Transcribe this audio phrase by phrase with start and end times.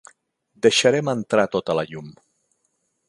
[0.65, 2.09] Deixarem entrar tota la llum.